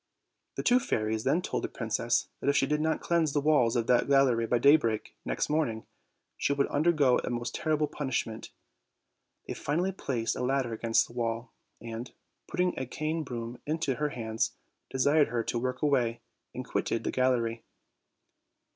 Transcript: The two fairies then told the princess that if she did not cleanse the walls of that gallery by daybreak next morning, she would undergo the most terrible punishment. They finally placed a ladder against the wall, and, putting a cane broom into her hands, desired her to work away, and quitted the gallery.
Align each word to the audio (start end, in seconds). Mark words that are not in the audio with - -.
The 0.55 0.63
two 0.63 0.79
fairies 0.79 1.25
then 1.25 1.43
told 1.43 1.63
the 1.63 1.67
princess 1.67 2.27
that 2.39 2.49
if 2.49 2.57
she 2.57 2.65
did 2.65 2.81
not 2.81 3.01
cleanse 3.01 3.33
the 3.33 3.39
walls 3.39 3.75
of 3.75 3.85
that 3.85 4.07
gallery 4.07 4.47
by 4.47 4.57
daybreak 4.57 5.15
next 5.25 5.47
morning, 5.47 5.85
she 6.37 6.53
would 6.53 6.65
undergo 6.69 7.19
the 7.19 7.29
most 7.29 7.53
terrible 7.53 7.85
punishment. 7.85 8.49
They 9.47 9.53
finally 9.53 9.91
placed 9.91 10.35
a 10.35 10.41
ladder 10.43 10.73
against 10.73 11.05
the 11.05 11.13
wall, 11.13 11.53
and, 11.79 12.11
putting 12.47 12.73
a 12.79 12.87
cane 12.87 13.21
broom 13.21 13.59
into 13.67 13.93
her 13.93 14.09
hands, 14.09 14.53
desired 14.89 15.27
her 15.27 15.43
to 15.43 15.59
work 15.59 15.83
away, 15.83 16.21
and 16.55 16.65
quitted 16.67 17.03
the 17.03 17.11
gallery. 17.11 17.63